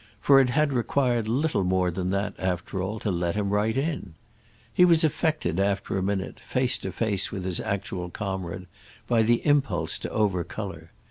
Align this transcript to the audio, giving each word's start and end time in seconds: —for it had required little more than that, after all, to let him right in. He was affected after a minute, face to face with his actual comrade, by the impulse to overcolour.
—for 0.19 0.39
it 0.39 0.49
had 0.49 0.73
required 0.73 1.27
little 1.27 1.63
more 1.63 1.91
than 1.91 2.09
that, 2.09 2.33
after 2.39 2.81
all, 2.81 2.97
to 2.97 3.11
let 3.11 3.35
him 3.35 3.51
right 3.51 3.77
in. 3.77 4.15
He 4.73 4.83
was 4.83 5.03
affected 5.03 5.59
after 5.59 5.95
a 5.95 6.01
minute, 6.01 6.39
face 6.39 6.79
to 6.79 6.91
face 6.91 7.31
with 7.31 7.45
his 7.45 7.59
actual 7.59 8.09
comrade, 8.09 8.65
by 9.05 9.21
the 9.21 9.45
impulse 9.45 9.99
to 9.99 10.09
overcolour. 10.09 10.87